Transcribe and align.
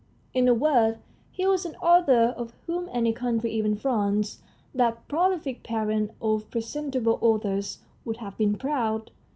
In 0.33 0.47
a 0.47 0.53
word, 0.55 0.97
he 1.31 1.45
was 1.45 1.63
an 1.63 1.75
author 1.75 2.33
of 2.35 2.55
whom 2.65 2.89
any 2.91 3.13
country 3.13 3.51
even 3.51 3.75
France, 3.75 4.41
that 4.73 5.07
prolific 5.07 5.61
parent 5.61 6.09
of 6.19 6.49
presentable 6.49 7.19
authors 7.21 7.83
would 8.03 8.17
have 8.17 8.35
been 8.35 8.55
proud. 8.57 9.11